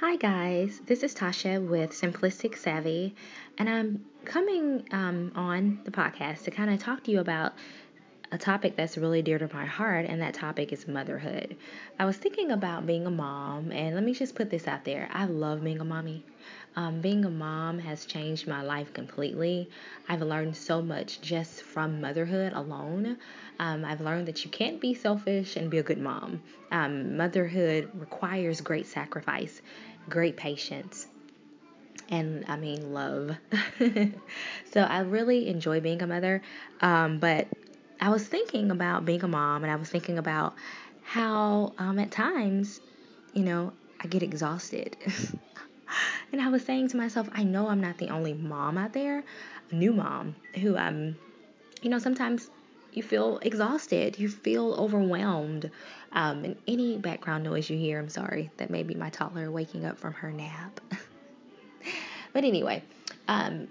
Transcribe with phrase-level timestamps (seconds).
[0.00, 0.80] Hi, guys.
[0.86, 3.16] This is Tasha with Simplistic Savvy,
[3.58, 7.54] and I'm coming um, on the podcast to kind of talk to you about
[8.30, 11.56] a topic that's really dear to my heart, and that topic is motherhood.
[11.98, 15.08] I was thinking about being a mom, and let me just put this out there
[15.12, 16.24] I love being a mommy.
[16.76, 19.68] Um, being a mom has changed my life completely.
[20.08, 23.16] I've learned so much just from motherhood alone.
[23.58, 26.40] Um, I've learned that you can't be selfish and be a good mom.
[26.70, 29.60] Um, motherhood requires great sacrifice,
[30.08, 31.06] great patience,
[32.10, 33.36] and I mean love.
[34.72, 36.42] so I really enjoy being a mother.
[36.80, 37.48] Um, but
[38.00, 40.54] I was thinking about being a mom, and I was thinking about
[41.02, 42.80] how um, at times,
[43.32, 44.96] you know, I get exhausted.
[46.32, 49.24] and I was saying to myself, I know I'm not the only mom out there,
[49.70, 51.16] a new mom, who um,
[51.82, 52.50] you know, sometimes
[52.98, 55.70] you feel exhausted, you feel overwhelmed.
[56.12, 59.84] Um, and any background noise you hear, I'm sorry, that may be my toddler waking
[59.84, 60.80] up from her nap.
[62.32, 62.82] but anyway,
[63.28, 63.68] um,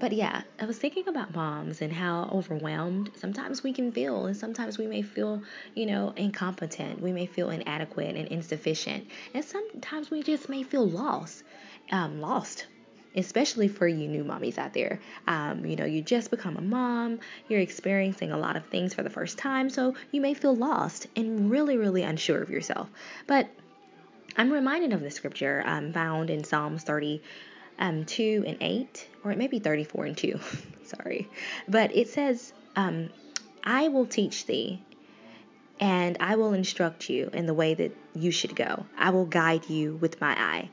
[0.00, 4.36] but yeah, I was thinking about moms and how overwhelmed sometimes we can feel, and
[4.36, 5.42] sometimes we may feel,
[5.74, 7.02] you know, incompetent.
[7.02, 11.44] We may feel inadequate and insufficient, and sometimes we just may feel lost,
[11.92, 12.66] um, lost
[13.14, 15.00] especially for you new mommies out there.
[15.26, 19.02] Um, you know, you just become a mom, you're experiencing a lot of things for
[19.02, 22.88] the first time, so you may feel lost and really, really unsure of yourself.
[23.26, 23.48] But
[24.36, 27.22] I'm reminded of the scripture um, found in Psalms 30.
[27.76, 30.38] Um, 2 and 8, or it may be 34 and 2,
[30.84, 31.28] sorry.
[31.66, 33.10] But it says, um,
[33.64, 34.80] I will teach thee,
[35.80, 38.86] and I will instruct you in the way that you should go.
[38.96, 40.70] I will guide you with my eye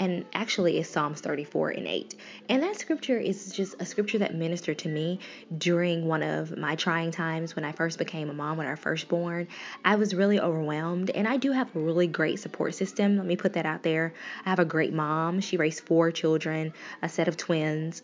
[0.00, 2.14] and actually is Psalms 34 and 8.
[2.48, 5.20] And that scripture is just a scripture that ministered to me
[5.56, 9.08] during one of my trying times when I first became a mom, when I first
[9.08, 9.46] born.
[9.84, 13.18] I was really overwhelmed, and I do have a really great support system.
[13.18, 14.14] Let me put that out there.
[14.46, 15.40] I have a great mom.
[15.40, 18.02] She raised four children, a set of twins.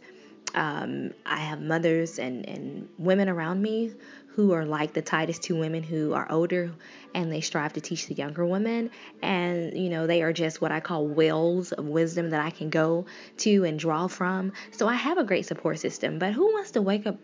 [0.57, 3.93] Um, I have mothers and, and women around me
[4.29, 6.73] who are like the Titus two women who are older
[7.15, 8.91] and they strive to teach the younger women.
[9.23, 12.71] And, you know, they are just what I call wells of wisdom that I can
[12.71, 13.07] go
[13.39, 14.53] to and draw from.
[14.73, 16.19] So I have a great support system.
[16.19, 17.19] But who wants to wake up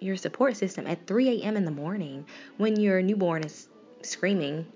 [0.00, 1.56] your support system at 3 a.m.
[1.56, 2.26] in the morning
[2.56, 3.68] when your newborn is
[4.02, 4.66] screaming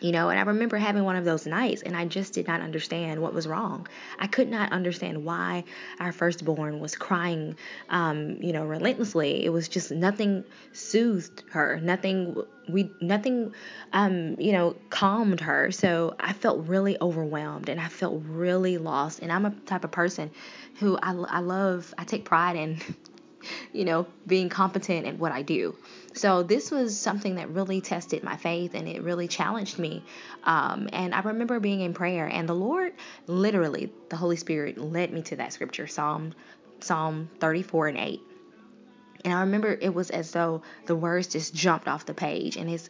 [0.00, 2.60] you know, and I remember having one of those nights and I just did not
[2.60, 3.86] understand what was wrong.
[4.18, 5.64] I could not understand why
[5.98, 7.56] our firstborn was crying,
[7.90, 9.44] um, you know, relentlessly.
[9.44, 13.54] It was just nothing soothed her, nothing, we, nothing,
[13.92, 15.70] um, you know, calmed her.
[15.70, 19.20] So I felt really overwhelmed and I felt really lost.
[19.20, 20.30] And I'm a type of person
[20.78, 22.80] who I, I love, I take pride in
[23.72, 25.76] you know, being competent at what I do.
[26.14, 30.04] So this was something that really tested my faith and it really challenged me.
[30.44, 32.92] Um, and I remember being in prayer and the Lord,
[33.26, 36.34] literally, the Holy Spirit led me to that scripture, Psalm
[36.80, 38.20] Psalm 34 and 8.
[39.24, 42.70] And I remember it was as though the words just jumped off the page and
[42.70, 42.88] it's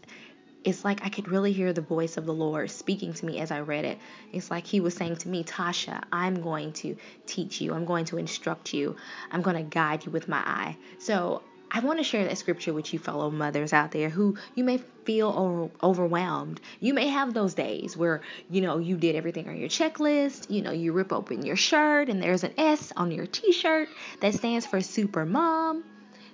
[0.65, 3.51] it's like I could really hear the voice of the Lord speaking to me as
[3.51, 3.99] I read it.
[4.33, 8.05] It's like He was saying to me, Tasha, I'm going to teach you, I'm going
[8.07, 8.97] to instruct you,
[9.31, 10.77] I'm going to guide you with my eye.
[10.99, 14.65] So I want to share that scripture with you, fellow mothers out there who you
[14.65, 16.61] may feel over, overwhelmed.
[16.81, 20.51] You may have those days where, you know, you did everything on your checklist.
[20.51, 23.89] You know, you rip open your shirt and there's an S on your t shirt
[24.21, 25.85] that stands for super mom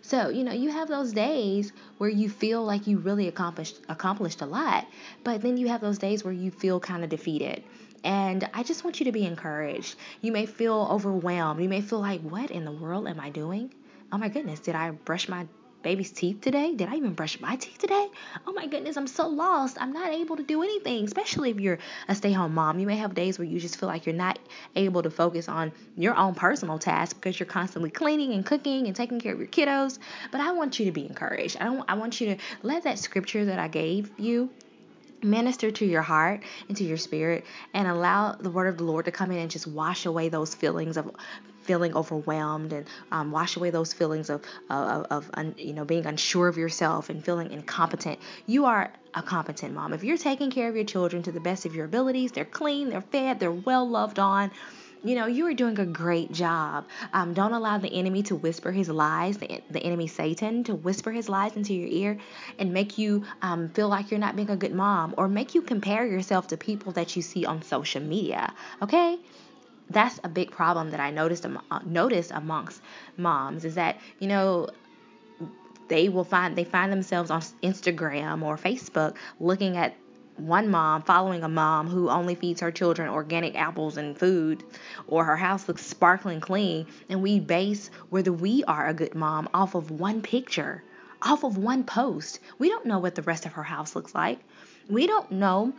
[0.06, 4.40] so, you know, you have those days where you feel like you really accomplished accomplished
[4.40, 4.86] a lot,
[5.24, 7.64] but then you have those days where you feel kind of defeated.
[8.04, 9.96] And I just want you to be encouraged.
[10.20, 11.60] You may feel overwhelmed.
[11.60, 13.74] You may feel like, what in the world am I doing?
[14.12, 15.48] Oh my goodness, did I brush my
[15.86, 16.74] baby's teeth today?
[16.74, 18.08] Did I even brush my teeth today?
[18.44, 19.76] Oh my goodness, I'm so lost.
[19.80, 22.80] I'm not able to do anything, especially if you're a stay home mom.
[22.80, 24.40] You may have days where you just feel like you're not
[24.74, 28.96] able to focus on your own personal tasks because you're constantly cleaning and cooking and
[28.96, 30.00] taking care of your kiddos.
[30.32, 31.56] But I want you to be encouraged.
[31.60, 34.50] I don't I want you to let that scripture that I gave you
[35.22, 39.04] minister to your heart and to your spirit and allow the word of the Lord
[39.04, 41.10] to come in and just wash away those feelings of
[41.66, 46.06] feeling overwhelmed and um, wash away those feelings of, of, of un, you know, being
[46.06, 48.18] unsure of yourself and feeling incompetent.
[48.46, 49.92] You are a competent mom.
[49.92, 52.90] If you're taking care of your children to the best of your abilities, they're clean,
[52.90, 54.50] they're fed, they're well loved on,
[55.06, 56.86] you know, you are doing a great job.
[57.12, 61.12] Um, don't allow the enemy to whisper his lies, the, the enemy Satan to whisper
[61.12, 62.18] his lies into your ear
[62.58, 65.62] and make you um, feel like you're not being a good mom or make you
[65.62, 68.52] compare yourself to people that you see on social media.
[68.82, 69.18] Okay?
[69.90, 72.82] That's a big problem that I noticed uh, noticed amongst
[73.16, 74.68] moms is that you know
[75.88, 79.94] they will find they find themselves on Instagram or Facebook looking at
[80.36, 84.62] one mom following a mom who only feeds her children organic apples and food,
[85.06, 89.48] or her house looks sparkling clean, and we base whether we are a good mom
[89.54, 90.82] off of one picture,
[91.22, 92.40] off of one post.
[92.58, 94.40] We don't know what the rest of her house looks like.
[94.88, 95.72] We don't know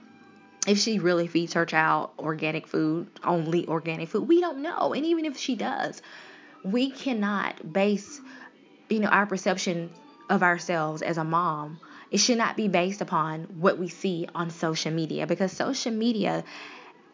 [0.68, 4.28] if she really feeds her child organic food, only organic food.
[4.28, 4.94] We don't know.
[4.94, 6.02] And even if she does,
[6.64, 8.22] we cannot base,
[8.90, 9.92] you know, our perception
[10.30, 11.80] of ourselves as a mom.
[12.12, 16.44] It should not be based upon what we see on social media because social media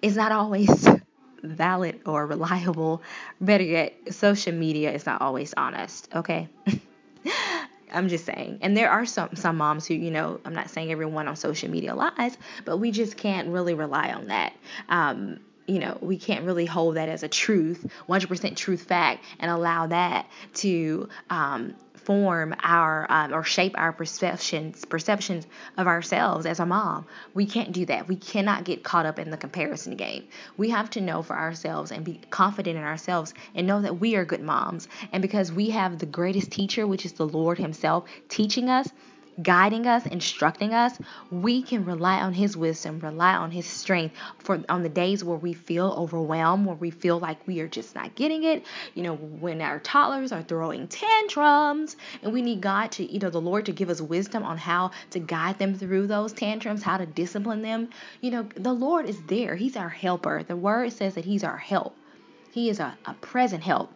[0.01, 0.87] is not always
[1.43, 3.01] valid or reliable.
[3.41, 6.49] Better yet, social media is not always honest, okay?
[7.93, 8.59] I'm just saying.
[8.61, 11.69] And there are some some moms who, you know, I'm not saying everyone on social
[11.69, 14.53] media lies, but we just can't really rely on that.
[14.89, 19.49] Um, you know, we can't really hold that as a truth, 100% truth fact, and
[19.49, 21.73] allow that to um,
[22.05, 25.47] form our um, or shape our perceptions perceptions
[25.77, 27.05] of ourselves as a mom.
[27.33, 28.07] We can't do that.
[28.07, 30.27] We cannot get caught up in the comparison game.
[30.57, 34.15] We have to know for ourselves and be confident in ourselves and know that we
[34.15, 34.87] are good moms.
[35.11, 38.89] And because we have the greatest teacher, which is the Lord Himself, teaching us,
[39.41, 40.97] guiding us, instructing us,
[41.31, 45.37] we can rely on his wisdom, rely on his strength for on the days where
[45.37, 48.65] we feel overwhelmed, where we feel like we are just not getting it.
[48.93, 53.29] You know, when our toddlers are throwing tantrums and we need God to, you know,
[53.29, 56.97] the Lord to give us wisdom on how to guide them through those tantrums, how
[56.97, 57.89] to discipline them.
[58.21, 59.55] You know, the Lord is there.
[59.55, 60.43] He's our helper.
[60.43, 61.95] The word says that he's our help.
[62.51, 63.91] He is a, a present help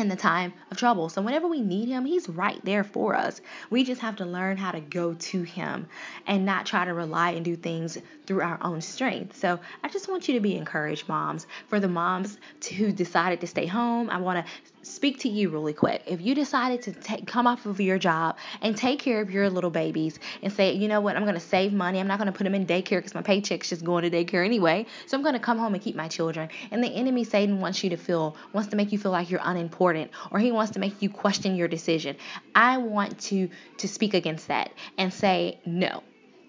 [0.00, 1.08] in the time of trouble.
[1.08, 3.40] So whenever we need him, he's right there for us.
[3.68, 5.86] We just have to learn how to go to him
[6.26, 9.36] and not try to rely and do things through our own strength.
[9.36, 11.46] So I just want you to be encouraged, moms.
[11.68, 12.38] For the moms
[12.76, 14.52] who decided to stay home, I want to
[14.82, 16.02] speak to you really quick.
[16.06, 19.50] If you decided to take, come off of your job and take care of your
[19.50, 22.00] little babies and say, you know what, I'm going to save money.
[22.00, 24.44] I'm not going to put them in daycare because my paycheck's just going to daycare
[24.44, 24.86] anyway.
[25.06, 26.48] So I'm going to come home and keep my children.
[26.70, 29.40] And the enemy, Satan, wants you to feel, wants to make you feel like you're
[29.42, 32.16] unimportant or he wants to make you question your decision.
[32.54, 33.48] I want to
[33.78, 36.02] to speak against that and say, no,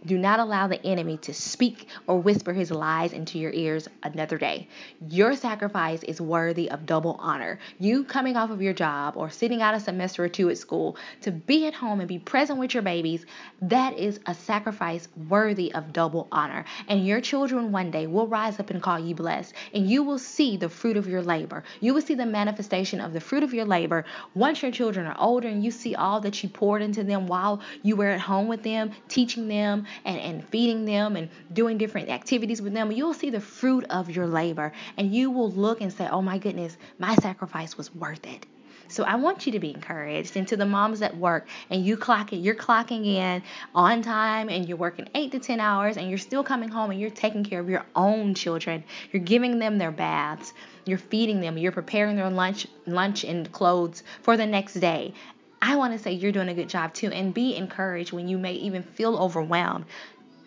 [0.05, 4.37] do not allow the enemy to speak or whisper his lies into your ears another
[4.37, 4.67] day.
[5.09, 7.59] Your sacrifice is worthy of double honor.
[7.79, 10.97] You coming off of your job or sitting out a semester or two at school
[11.21, 13.25] to be at home and be present with your babies,
[13.61, 16.65] that is a sacrifice worthy of double honor.
[16.87, 20.19] And your children one day will rise up and call you blessed, and you will
[20.19, 21.63] see the fruit of your labor.
[21.79, 25.15] You will see the manifestation of the fruit of your labor once your children are
[25.19, 28.47] older and you see all that you poured into them while you were at home
[28.47, 33.13] with them, teaching them and, and feeding them and doing different activities with them, you'll
[33.13, 36.77] see the fruit of your labor and you will look and say, oh my goodness,
[36.99, 38.45] my sacrifice was worth it.
[38.91, 40.35] So I want you to be encouraged.
[40.35, 43.41] And to the moms at work, and you clock it, you're clocking in
[43.73, 46.99] on time, and you're working eight to ten hours, and you're still coming home and
[46.99, 48.83] you're taking care of your own children.
[49.13, 50.53] You're giving them their baths.
[50.85, 51.57] You're feeding them.
[51.57, 55.13] You're preparing their lunch, lunch and clothes for the next day.
[55.61, 57.09] I want to say you're doing a good job too.
[57.09, 59.85] And be encouraged when you may even feel overwhelmed.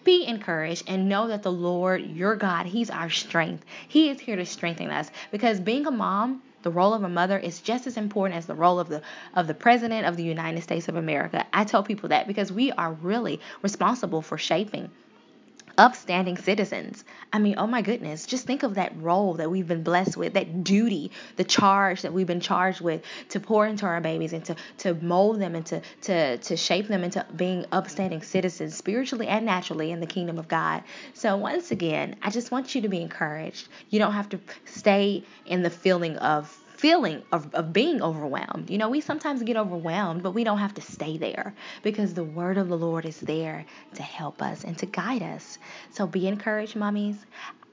[0.02, 3.64] Be encouraged and know that the Lord, your God, He's our strength.
[3.88, 7.38] He is here to strengthen us because being a mom, the role of a mother
[7.38, 9.02] is just as important as the role of the
[9.34, 11.46] of the president of the United States of America.
[11.52, 14.90] I tell people that because we are really responsible for shaping
[15.78, 17.04] upstanding citizens.
[17.32, 20.34] I mean, oh my goodness, just think of that role that we've been blessed with,
[20.34, 24.44] that duty, the charge that we've been charged with to pour into our babies and
[24.44, 29.26] to, to mold them and to, to, to shape them into being upstanding citizens spiritually
[29.26, 30.82] and naturally in the kingdom of God.
[31.14, 33.68] So, once again, I just want you to be encouraged.
[33.90, 38.68] You don't have to stay in the feeling of feeling of, of being overwhelmed.
[38.68, 42.22] You know, we sometimes get overwhelmed, but we don't have to stay there because the
[42.22, 43.64] word of the Lord is there
[43.94, 45.56] to help us and to guide us.
[45.92, 47.16] So be encouraged, mummies.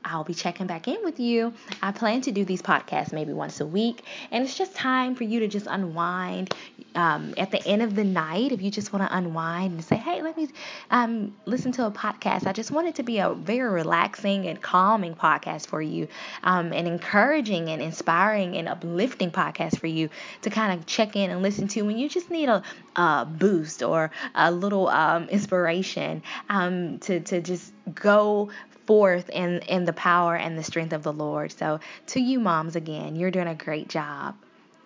[0.04, 1.54] I'll be checking back in with you.
[1.82, 5.24] I plan to do these podcasts maybe once a week, and it's just time for
[5.24, 6.54] you to just unwind.
[6.94, 9.96] Um, at the end of the night, if you just want to unwind and say,
[9.96, 10.50] "Hey, let me
[10.90, 14.62] um, listen to a podcast," I just want it to be a very relaxing and
[14.62, 16.08] calming podcast for you,
[16.44, 20.10] um, and encouraging and inspiring and uplifting podcast for you
[20.42, 22.64] to kind of check in and listen to when you just need a,
[22.96, 28.50] a boost or a little um, inspiration um, to to just go
[28.92, 31.54] forth in, in the power and the strength of the Lord.
[31.54, 34.36] So, to you, moms, again, you're doing a great job.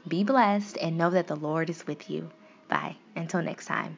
[0.08, 2.30] Be blessed and know that the Lord is with you.
[2.68, 2.98] Bye.
[3.16, 3.98] Until next time.